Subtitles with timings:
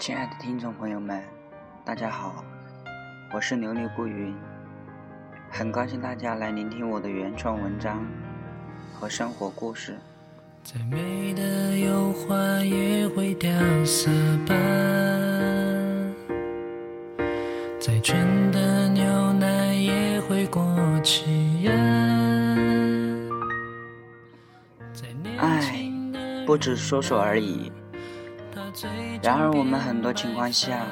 [0.00, 1.22] 亲爱的听众朋友们，
[1.84, 2.42] 大家好，
[3.34, 4.34] 我是琉璃不云，
[5.50, 8.02] 很高兴大家来聆听我的原创文章
[8.94, 9.98] 和生活故事。
[10.64, 12.34] 再美的油画
[12.64, 13.52] 也会掉
[13.84, 14.10] 色
[14.46, 14.54] 吧，
[17.78, 20.64] 再纯的牛奶也会过
[21.04, 21.72] 期呀。
[25.36, 25.60] 爱
[26.46, 27.70] 不止说说而已，
[29.22, 30.86] 然而我们很多情况下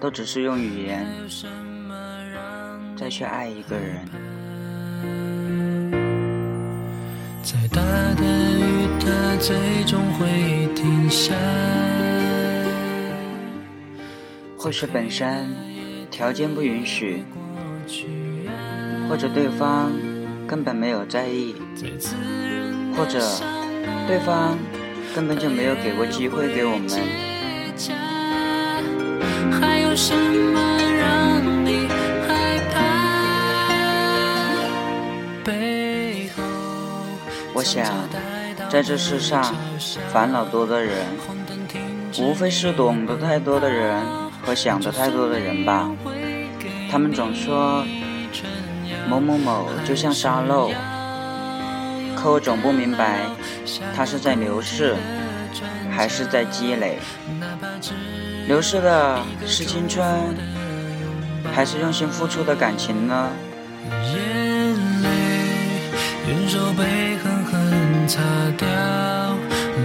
[0.00, 1.06] 都只是用语言
[2.96, 4.00] 再去爱一个人。
[7.42, 7.82] 再大
[8.14, 11.34] 的雨，它最终会停下。
[14.56, 15.46] 或许本身
[16.10, 17.22] 条件不允许，
[19.08, 19.92] 或者对方
[20.46, 21.54] 根本没有在意，
[22.96, 23.20] 或者
[24.06, 24.56] 对方
[25.14, 26.90] 根本就没有给过机会给我们。
[29.60, 30.60] 还有什么
[30.98, 31.86] 让你
[32.26, 32.74] 害怕？
[35.44, 36.42] 背后
[37.52, 37.86] 我想，
[38.68, 39.54] 在这世上，
[40.12, 41.06] 烦恼多的人，
[42.18, 44.02] 无非是懂得太多的人
[44.42, 45.88] 和想得太多的人吧。
[46.90, 47.84] 他们总说
[49.08, 50.72] 某某某就像沙漏，
[52.16, 53.20] 可我总不明白，
[53.94, 54.94] 它是在流逝，
[55.90, 56.98] 还是在积累？
[58.46, 60.06] 流逝的是青春，
[61.54, 63.30] 还是用心付出的感情呢？
[63.90, 65.08] 眼泪
[66.28, 68.20] 用手被狠狠擦
[68.56, 68.68] 掉，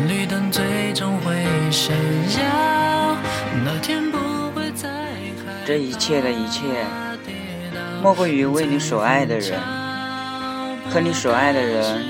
[0.08, 1.96] 绿灯最终会闪
[2.38, 3.18] 耀。
[3.64, 4.18] 那天不
[4.52, 6.64] 会再害这一切的一切，
[8.02, 9.60] 莫过于为你所爱的人。
[10.92, 12.04] 和你所爱的人，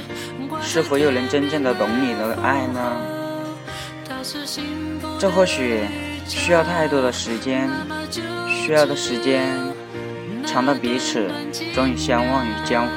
[0.71, 2.95] 是否又能真正的懂你的爱呢？
[5.17, 5.81] 这或许
[6.27, 7.67] 需要太多的时间，
[8.47, 9.49] 需要的时间
[10.45, 11.27] 长到彼此
[11.73, 12.91] 终于相忘于江湖。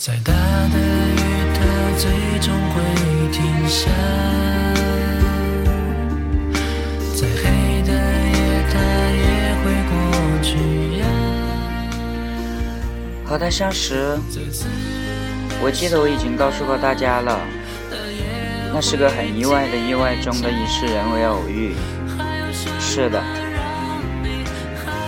[0.00, 1.20] 再大的雨，
[1.54, 1.60] 它
[1.96, 2.10] 最
[2.40, 2.82] 终会
[3.30, 3.88] 停下；
[13.26, 14.16] 和他相识，
[15.60, 17.40] 我记得我已经告诉过大家了，
[18.72, 21.74] 那是个很意外的意外中的一次人为偶遇。
[22.78, 23.20] 是的，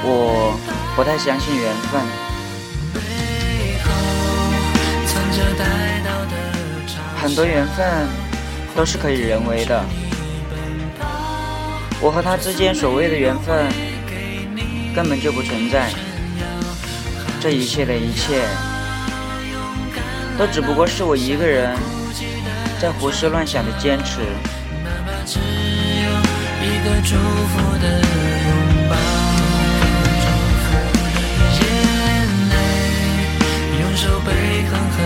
[0.02, 0.58] 我
[0.96, 2.00] 不太相信缘分。
[7.20, 7.86] 很多缘分
[8.74, 9.84] 都是可以人为的。
[12.00, 13.66] 我和他之间所谓的缘分
[14.94, 15.90] 根本就不存在，
[17.40, 18.42] 这一切的一切
[20.36, 21.72] 都只不过是我一个人
[22.80, 24.20] 在胡思乱想的坚持。
[24.82, 26.08] 哪怕只有
[26.62, 28.50] 一个祝福的拥
[28.90, 28.96] 抱。
[31.60, 31.62] 眼
[32.50, 32.54] 泪
[33.80, 34.28] 用手背
[34.68, 34.96] 狠狠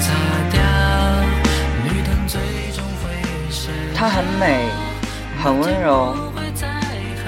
[0.00, 0.04] 擦
[0.50, 0.56] 掉，
[1.84, 2.40] 绿灯最
[2.74, 3.04] 终会
[3.50, 4.70] 闪她很美，
[5.42, 6.16] 很温柔，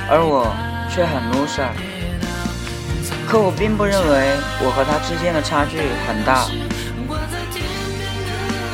[0.08, 0.50] 而我
[0.90, 1.95] 却很 loser。
[3.28, 6.46] 可我并不认为我和他之间的差距很大。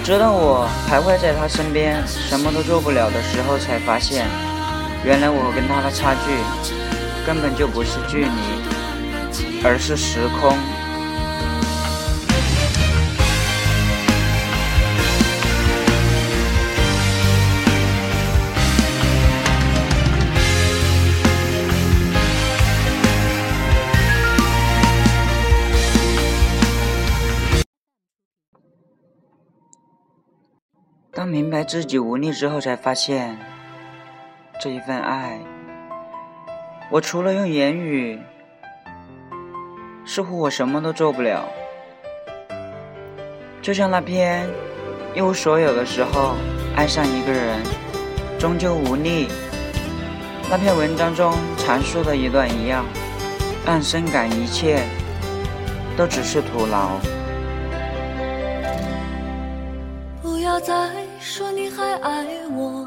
[0.05, 4.27] 直到我徘徊在他身边，什么都做不了的时候，才发现，
[5.05, 6.37] 原来我跟他的差距
[7.27, 10.59] 根本就不是距离，而是时空。
[31.33, 33.39] 明白自己无力之后，才发现
[34.61, 35.41] 这一份爱，
[36.91, 38.21] 我除了用言语，
[40.05, 41.49] 似乎我什么都做不了。
[43.63, 44.47] 就像那篇
[45.15, 46.35] 一无所有的时候
[46.77, 47.63] 爱上一个人，
[48.39, 49.29] 终究无力。
[50.51, 52.85] 那篇文章中阐述的一段一样，
[53.65, 54.83] 让深感一切
[55.97, 56.91] 都只是徒劳。
[60.21, 62.85] 不要再说你还爱我，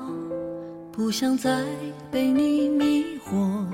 [0.92, 1.64] 不想再
[2.12, 3.66] 被你迷惑。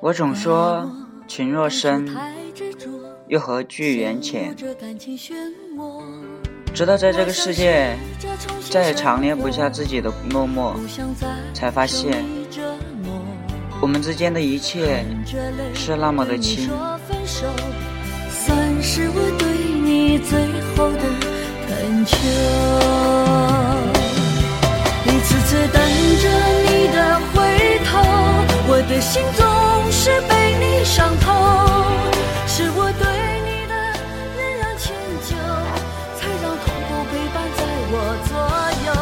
[0.00, 0.88] 我总说
[1.26, 2.08] 情若深，
[3.26, 4.54] 又何惧缘浅？
[6.72, 7.96] 直到在这个世界
[8.70, 10.74] 再也强烈不下自己的落寞，
[11.52, 12.24] 才发现
[13.82, 15.04] 我们之间的一切
[15.74, 16.70] 是那么的轻。
[17.26, 19.48] 算是我对
[19.80, 20.38] 你最
[20.76, 21.02] 后的
[21.66, 23.27] 恳求。
[25.48, 26.28] 次等着
[26.68, 27.96] 你的回头，
[28.68, 29.40] 我的心总
[29.90, 31.32] 是被你伤透。
[32.46, 33.08] 是我对
[33.48, 33.72] 你的
[34.36, 34.92] 仍然迁
[35.24, 35.32] 就，
[36.20, 37.96] 才让痛苦陪伴在我
[38.28, 38.36] 左
[38.84, 38.92] 右。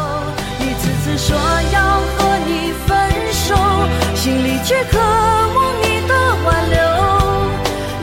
[0.63, 1.35] 一次次说
[1.75, 2.95] 要和你分
[3.35, 3.59] 手，
[4.15, 6.15] 心里却渴望你的
[6.47, 6.79] 挽留。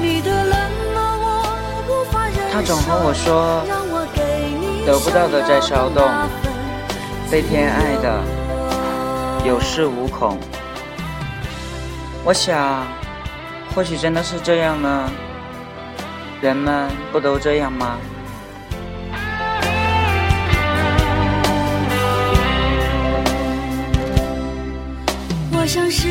[0.01, 0.53] 你的冷
[0.93, 2.51] 漠我无法忍受。
[2.51, 3.63] 他总和我说，
[4.85, 6.03] 得不到的在骚动。
[7.31, 8.32] 被偏爱的。
[9.45, 10.37] 有恃无恐。
[12.23, 12.87] 我想，
[13.75, 15.11] 或许真的是这样呢。
[16.41, 17.97] 人们不都这样吗？
[25.51, 26.07] 我想试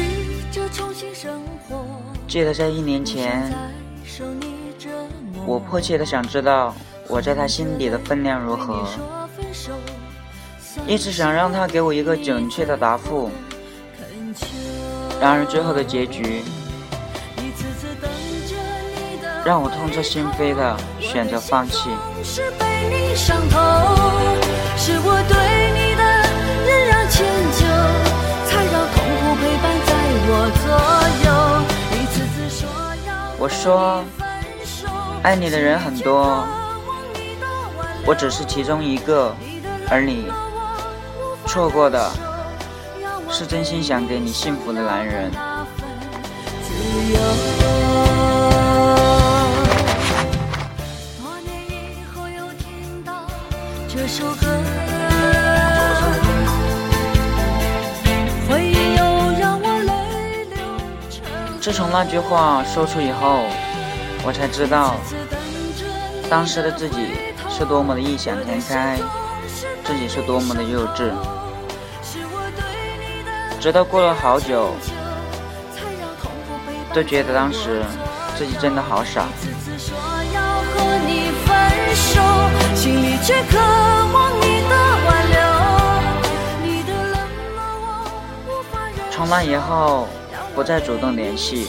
[0.51, 1.85] 着重新生活。
[2.29, 3.51] 记得在一年前，
[5.47, 6.75] 我迫切的想知道
[7.09, 8.87] 我在他心底的分量如何，
[10.87, 13.31] 一直想让他给我一个准确的答复。
[15.21, 16.43] 然而最后的结局，
[19.45, 21.91] 让我痛彻心扉的选择放弃。
[33.39, 34.05] 我说，
[35.23, 36.45] 爱你的人很多，
[38.07, 39.35] 我只是其中一个，
[39.91, 40.27] 而你
[41.53, 42.11] 错过的
[43.29, 45.31] 是真心想给你幸福的男人。
[61.61, 61.71] 自。
[61.71, 63.45] 从那句话说出以后，
[64.25, 64.95] 我才知道
[66.31, 67.09] 当时的自己
[67.51, 68.99] 是多么的异想天开，
[69.85, 71.13] 自己是多么的幼稚。
[73.63, 74.73] 直到过了好久，
[76.93, 77.81] 都觉得当时
[78.37, 79.29] 自己真的好傻。
[89.13, 90.09] 从那以后，
[90.57, 91.69] 不再主动联系。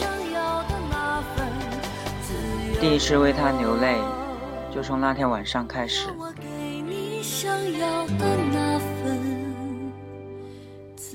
[2.80, 3.98] 第一次为他流泪，
[4.74, 6.08] 就从那天晚上开始。
[6.18, 6.42] 我给
[6.84, 7.48] 你想
[7.78, 9.23] 要的那份。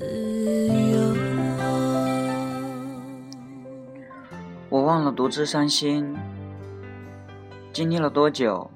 [0.00, 1.14] 自由
[4.70, 6.16] 我忘了独自伤心，
[7.70, 8.70] 经历了多久，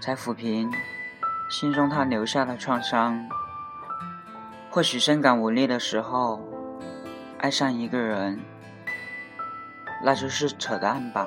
[0.00, 0.70] 才抚平
[1.50, 3.28] 心中他留下的创伤？
[4.70, 6.40] 或许深感无力的时候，
[7.38, 8.38] 爱上一个人，
[10.04, 11.26] 那就是扯淡吧。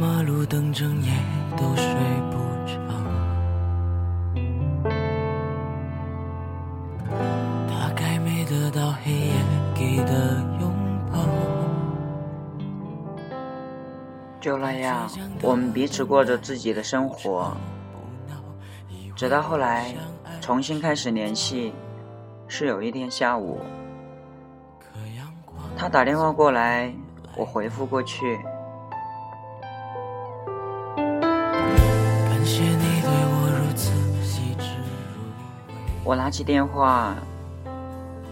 [0.00, 1.10] 马路灯整夜
[1.56, 1.84] 都睡
[2.30, 2.78] 不着？
[7.66, 9.32] 大概没得到黑夜
[9.74, 10.72] 给的拥
[11.10, 11.18] 抱。
[14.40, 15.10] 就那样，
[15.42, 17.56] 我们彼此过着自己的生活，
[19.16, 19.92] 直到后来
[20.40, 21.72] 重新开始联系，
[22.46, 23.58] 是有一天下午，
[25.76, 26.94] 他打电话过来，
[27.36, 28.38] 我回复过去。
[36.08, 37.14] 我拿起电话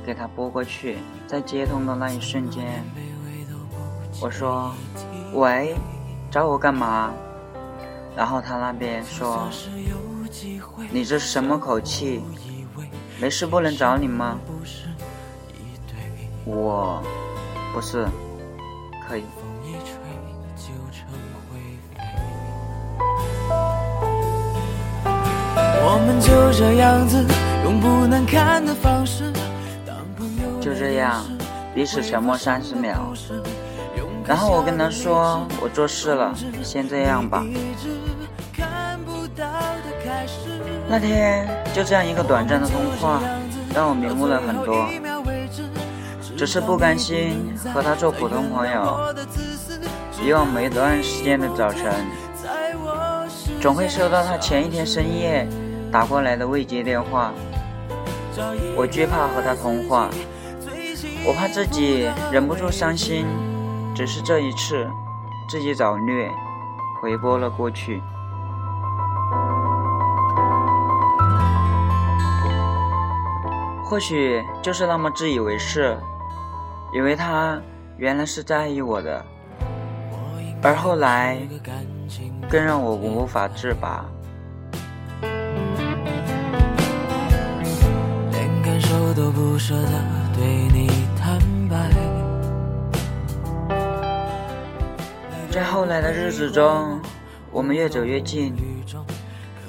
[0.03, 2.83] 给他拨过去，在接通的那一瞬间，
[4.19, 4.73] 我说
[5.35, 5.77] ：“喂，
[6.31, 7.13] 找我干嘛？”
[8.17, 9.47] 然后他那边说
[10.91, 12.23] ：“你这什么口气？
[13.21, 14.39] 没事不能找你吗？”
[16.47, 17.03] 我
[17.75, 18.07] 不是，
[19.07, 19.25] 可以。
[25.89, 27.23] 我们就这样子，
[27.67, 29.33] 用不难看的方式
[29.85, 30.61] 当朋友。
[30.61, 31.25] 就这样，
[31.75, 33.13] 彼此沉默三十秒，
[34.25, 36.33] 然后我跟他说：“我做事了，
[36.63, 37.43] 先这样吧。”
[40.89, 43.21] 那天就这样一个短暂的通话，
[43.75, 44.89] 让我明悟了很多。
[46.37, 49.13] 只是不甘心和他做普通朋友，
[50.25, 51.93] 以往每段时间的早晨，
[53.61, 55.49] 总会收到他前一天深夜
[55.91, 57.33] 打过来的未接电话。
[58.77, 60.09] 我惧怕和他通话，
[61.25, 63.27] 我怕自己忍不住伤心。
[63.95, 64.87] 只是这一次，
[65.49, 66.31] 自己找虐，
[67.01, 68.03] 回拨了过去。
[73.85, 75.97] 或许就是那么自以为是，
[76.93, 77.59] 以为他
[77.97, 79.25] 原来是在意我的，
[80.63, 81.39] 而后来
[82.51, 84.05] 更让我无法自拔。
[89.17, 89.89] 都不舍得
[90.35, 90.45] 对
[90.75, 91.39] 你坦
[91.71, 91.91] 白。
[95.51, 97.01] 在后来的日子中，
[97.51, 98.55] 我们越走越近，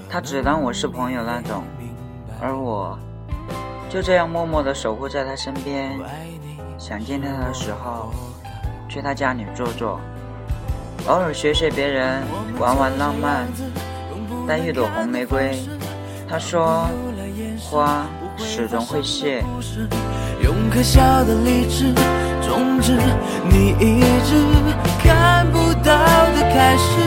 [0.10, 1.64] 他只当我是朋友那种，
[2.42, 3.00] 而我
[3.90, 5.98] 就这样默默的守护在他身边。
[6.78, 8.12] 想见他的时候，
[8.90, 9.98] 去他家里坐坐，
[11.08, 12.22] 偶尔学学别人，
[12.60, 13.48] 玩玩浪漫，
[14.46, 15.58] 带一朵红玫瑰。
[16.30, 16.86] 他说，
[17.72, 18.06] 花
[18.38, 19.44] 始终会谢。
[20.42, 21.94] 用可笑的理智
[22.42, 22.94] 终止
[23.50, 24.36] 你一直
[25.00, 25.98] 看不到
[26.34, 27.02] 的开始。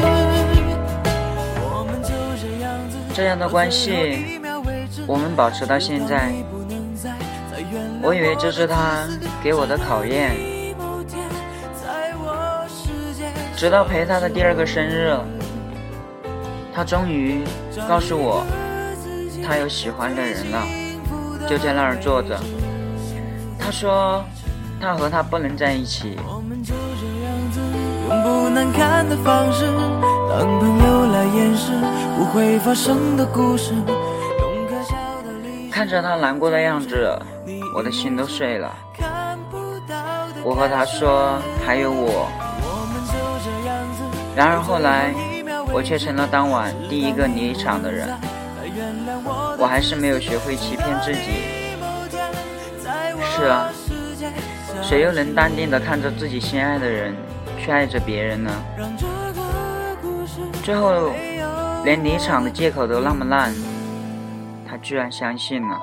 [1.62, 2.10] 我们就
[2.40, 4.40] 这样子这样的关系，
[5.06, 6.32] 我们保持到现在。
[8.02, 9.06] 我以为这是他
[9.42, 10.34] 给我的考验，
[13.56, 15.14] 直到陪他的第二个生日，
[16.74, 17.44] 他终于
[17.86, 18.44] 告诉我，
[19.46, 20.66] 他有喜欢的人了，
[21.48, 22.38] 就在那儿坐着。
[23.58, 24.24] 他说，
[24.80, 26.16] 他和他不能在一起。
[28.08, 29.66] 用不难看的方式，
[30.28, 31.72] 当朋友来掩饰
[32.16, 33.72] 不会发生的故事。
[35.70, 37.18] 看着他难过的样子。
[37.72, 38.74] 我的心都碎了。
[40.42, 42.28] 我和他说还有我，
[44.34, 45.14] 然而后来
[45.72, 48.08] 我却成了当晚第一个离场的人。
[49.58, 51.20] 我还是没有学会欺骗自己。
[53.36, 53.70] 是啊，
[54.82, 57.14] 谁又能淡定的看着自己心爱的人
[57.58, 58.50] 去爱着别人呢？
[60.62, 61.12] 最后
[61.84, 63.54] 连离场的借口都那么烂，
[64.68, 65.78] 他居然相信了。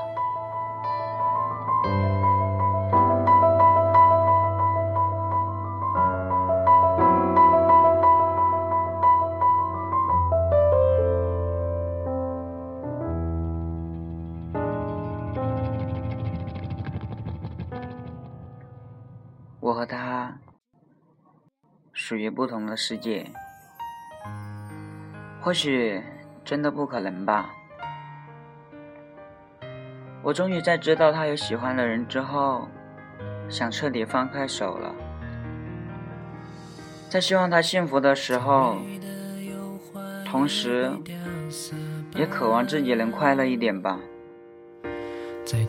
[19.67, 20.39] 我和他
[21.91, 23.29] 属于不同的世界，
[25.41, 26.01] 或许
[26.45, 27.49] 真的不可能吧。
[30.23, 32.69] 我终于在知道他有喜欢的人之后，
[33.49, 34.95] 想彻底放开手了。
[37.09, 38.77] 在希望他幸福的时候，
[40.25, 40.89] 同时
[42.15, 43.99] 也渴望自己能快乐一点吧。
[45.45, 45.61] 再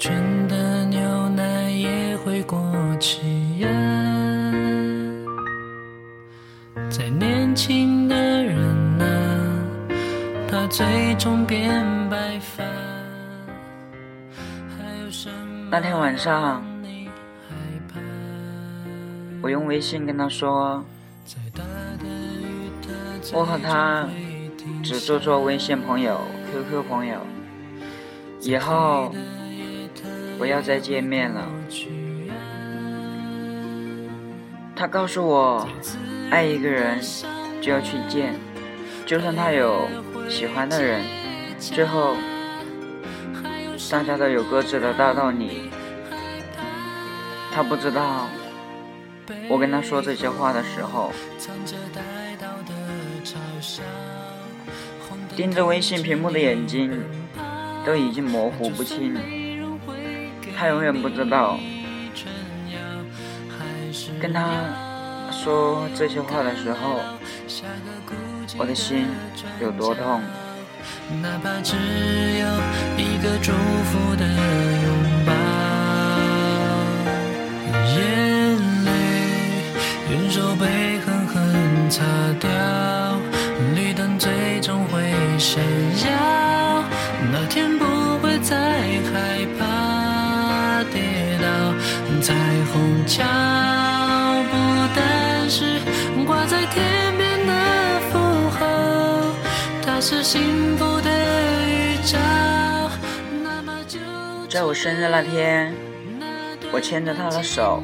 [10.78, 12.62] 最终变白发。
[15.73, 16.62] 那天晚上，
[19.42, 20.85] 我用微信跟他说，
[23.32, 24.08] 我和他
[24.85, 26.20] 只做做微信朋友、
[26.52, 27.18] QQ 朋友，
[28.40, 29.12] 以后。
[30.38, 31.44] 不要再见面了。
[34.76, 35.68] 他告诉我，
[36.30, 37.00] 爱一个人
[37.61, 38.37] 就要去见，
[39.08, 39.88] 就算他有
[40.28, 41.02] 喜欢的人，
[41.58, 42.14] 最后
[43.90, 45.70] 大家都有各自的大道理。
[47.50, 48.28] 他不知道，
[49.48, 51.10] 我跟他说这些话的时候，
[55.34, 57.02] 盯着微信屏幕的眼睛
[57.86, 59.16] 都已经模糊不清。
[60.54, 61.58] 他永远不知道，
[64.20, 64.50] 跟他
[65.40, 66.99] 说这些话的时候，
[68.59, 69.07] 我的心
[69.61, 70.21] 有多痛。
[71.23, 72.47] 哪怕只有
[72.97, 74.88] 一个祝福的拥
[75.25, 75.33] 抱，
[77.95, 77.97] 眼
[78.85, 78.90] 泪
[80.11, 82.02] 用手背狠狠擦
[82.40, 82.50] 掉，
[83.76, 85.62] 绿灯最终会闪
[86.04, 86.83] 耀，
[87.30, 87.85] 那天不
[88.18, 88.57] 会再
[89.12, 91.47] 害怕跌倒。
[92.21, 92.35] 彩
[92.73, 93.23] 虹桥
[100.10, 101.10] 是幸福的
[101.66, 102.18] 预兆。
[104.48, 105.74] 在我生日那天，
[106.72, 107.82] 我牵着他的手，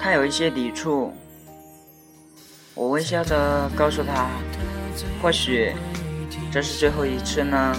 [0.00, 1.12] 他有一些抵触，
[2.74, 4.28] 我微笑着告诉他，
[5.20, 5.72] 或许
[6.52, 7.76] 这是最后一次呢。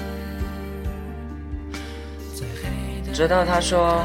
[3.13, 4.03] 直到他说。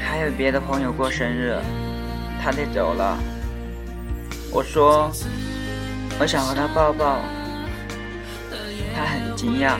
[0.00, 1.54] 还有别的朋友过生日，
[2.42, 3.18] 他得走了。
[4.50, 5.10] 我说，
[6.18, 7.18] 我想和他抱抱。
[8.98, 9.78] 他很惊讶。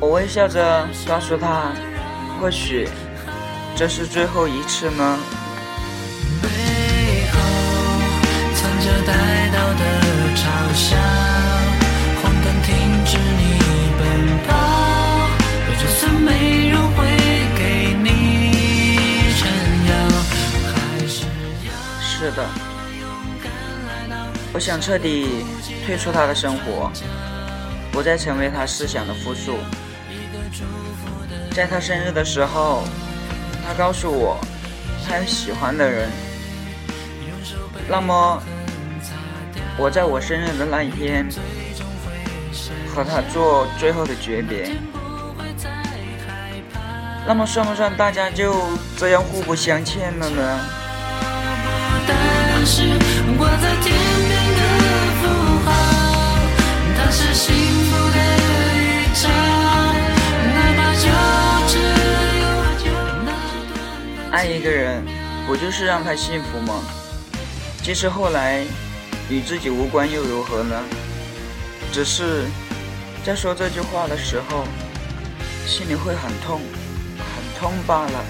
[0.00, 1.72] 我微笑着告诉他，
[2.40, 2.88] 或许
[3.74, 5.18] 这是最后一次呢？
[6.40, 6.48] 背
[7.32, 7.38] 后
[8.54, 9.12] 藏着的
[10.36, 10.96] 嘲笑。
[22.20, 22.44] 是的，
[24.52, 25.44] 我想彻底
[25.88, 26.92] 退出他的生活，
[27.90, 29.56] 不再成为他思想的附属。
[31.52, 32.84] 在他生日的时候，
[33.66, 34.38] 他告诉我
[35.08, 36.10] 他有喜欢的人。
[37.88, 38.42] 那么，
[39.78, 41.26] 我在我生日的那一天
[42.94, 44.68] 和他做最后的诀别。
[47.26, 48.54] 那么算不算大家就
[48.98, 50.60] 这样互不相欠了呢？
[64.30, 65.02] 爱一个人，
[65.46, 66.82] 不就是让他幸福吗？
[67.82, 68.62] 即使后来
[69.30, 70.82] 与自己无关，又如何呢？
[71.90, 72.44] 只是
[73.24, 74.64] 在说这句话的时候，
[75.66, 76.60] 心里会很痛。
[77.18, 78.24] 很痛罢了。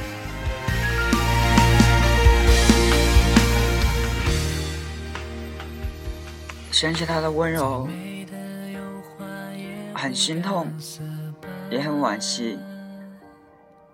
[6.71, 7.89] 想起他的温柔，
[9.93, 10.73] 很心痛，
[11.71, 12.59] 也很惋惜。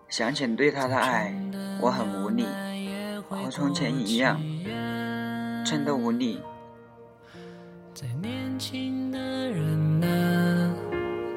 [0.08, 1.34] 想起对他的爱，
[1.84, 2.46] 我很无力，
[3.28, 4.40] 和从前一样，
[5.66, 6.40] 真的无力。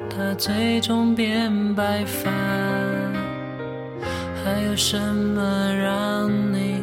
[0.08, 2.30] 他最终变白发。
[4.42, 6.82] 还有什么让你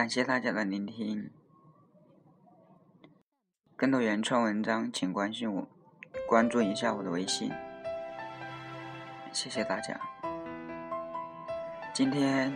[0.00, 1.28] 感谢大家的聆听。
[3.76, 5.68] 更多原创文章，请关心我，
[6.26, 7.52] 关注一下我的微信。
[9.30, 10.00] 谢谢大家。
[11.92, 12.50] 今天。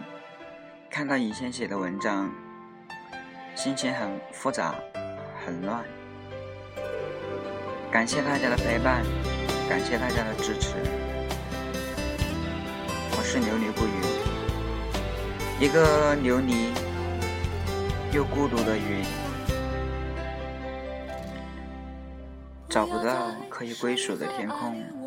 [0.90, 2.32] 看到以前写的文章，
[3.54, 4.74] 心情很复杂，
[5.44, 5.84] 很乱。
[7.92, 9.04] 感谢大家的陪伴，
[9.68, 10.76] 感谢大家的支持。
[13.10, 14.00] 我是琉璃不语，
[15.60, 16.72] 一个琉璃
[18.14, 19.04] 又孤独的云，
[22.68, 25.03] 找不到可以归属的天空。